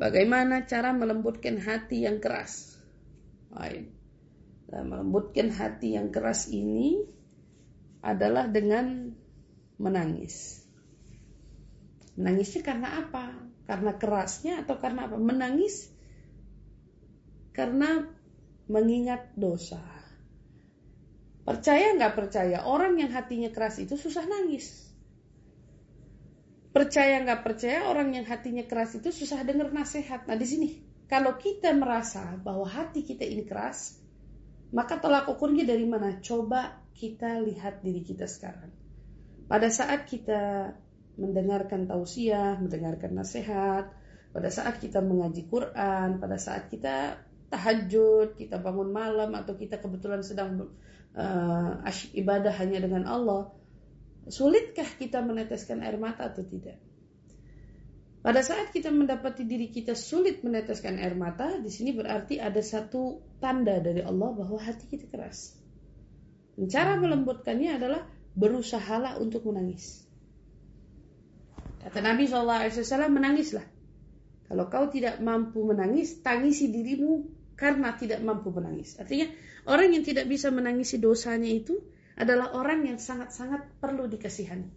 [0.00, 2.80] Bagaimana cara melembutkan hati yang keras?
[3.52, 3.92] Baik.
[4.64, 7.04] Dan melembutkan hati yang keras ini
[8.00, 9.12] adalah dengan
[9.76, 10.64] menangis.
[12.16, 13.44] Menangisnya karena apa?
[13.68, 15.20] Karena kerasnya atau karena apa?
[15.20, 15.92] Menangis
[17.52, 18.08] karena
[18.72, 19.84] mengingat dosa.
[21.44, 24.89] Percaya nggak percaya, orang yang hatinya keras itu susah nangis.
[26.70, 30.26] Percaya nggak percaya orang yang hatinya keras itu susah dengar nasihat.
[30.30, 30.68] Nah di sini
[31.10, 33.98] kalau kita merasa bahwa hati kita ini keras,
[34.70, 36.22] maka tolak ukurnya dari mana?
[36.22, 38.70] Coba kita lihat diri kita sekarang.
[39.50, 40.70] Pada saat kita
[41.18, 43.90] mendengarkan tausiah, mendengarkan nasihat,
[44.30, 47.18] pada saat kita mengaji Quran, pada saat kita
[47.50, 50.70] tahajud, kita bangun malam atau kita kebetulan sedang
[51.18, 51.82] uh,
[52.14, 53.50] ibadah hanya dengan Allah,
[54.30, 56.78] Sulitkah kita meneteskan air mata atau tidak?
[58.20, 63.24] Pada saat kita mendapati diri kita sulit meneteskan air mata, di sini berarti ada satu
[63.40, 65.56] tanda dari Allah bahwa hati kita keras.
[66.52, 68.04] Dan cara melembutkannya adalah
[68.36, 70.04] berusahalah untuk menangis.
[71.80, 73.64] Kata Nabi SAW, menangislah.
[74.52, 77.24] Kalau kau tidak mampu menangis, tangisi dirimu
[77.56, 79.00] karena tidak mampu menangis.
[79.00, 79.32] Artinya,
[79.64, 81.80] orang yang tidak bisa menangisi dosanya itu,
[82.20, 84.68] adalah orang yang sangat-sangat perlu dikasihani.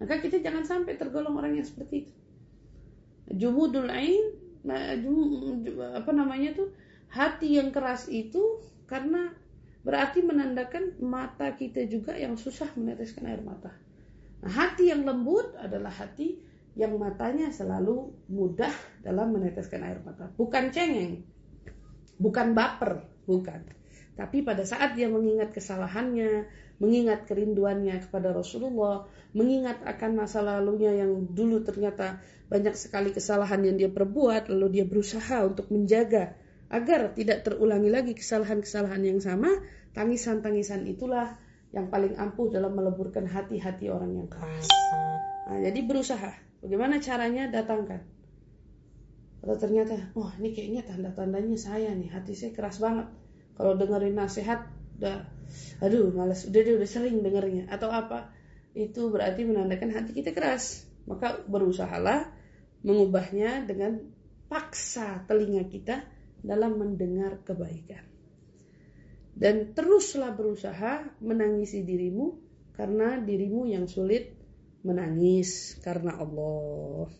[0.00, 2.14] Maka kita jangan sampai tergolong orang yang seperti itu.
[3.36, 4.32] Jumudul ain,
[5.92, 6.72] apa namanya tuh,
[7.12, 9.36] hati yang keras itu karena
[9.84, 13.70] berarti menandakan mata kita juga yang susah meneteskan air mata.
[14.40, 16.40] Nah, hati yang lembut adalah hati
[16.76, 18.72] yang matanya selalu mudah
[19.04, 20.28] dalam meneteskan air mata.
[20.34, 21.24] Bukan cengeng,
[22.20, 23.75] bukan baper, bukan.
[24.16, 26.48] Tapi pada saat dia mengingat kesalahannya,
[26.80, 29.04] mengingat kerinduannya kepada Rasulullah,
[29.36, 34.84] mengingat akan masa lalunya yang dulu ternyata banyak sekali kesalahan yang dia perbuat, lalu dia
[34.88, 36.32] berusaha untuk menjaga
[36.72, 39.52] agar tidak terulangi lagi kesalahan-kesalahan yang sama,
[39.92, 41.36] tangisan-tangisan itulah
[41.76, 44.64] yang paling ampuh dalam meleburkan hati-hati orang yang keras.
[45.46, 46.32] Nah, jadi berusaha.
[46.64, 47.52] Bagaimana caranya?
[47.52, 48.00] Datangkan.
[49.44, 53.06] Kalau ternyata, oh ini kayaknya tanda-tandanya saya nih, hati saya keras banget
[53.56, 55.24] kalau dengerin nasihat udah
[55.80, 57.72] aduh malas udah dia udah sering dengernya.
[57.72, 58.32] Atau apa.
[58.76, 60.84] Itu berarti menandakan hati kita keras.
[61.08, 62.28] Maka berusahalah
[62.84, 64.04] mengubahnya dengan
[64.52, 66.04] paksa telinga kita
[66.44, 68.04] dalam mendengar kebaikan.
[69.36, 72.40] Dan teruslah berusaha menangisi dirimu
[72.76, 74.32] karena dirimu yang sulit
[74.86, 77.10] menangis karena Allah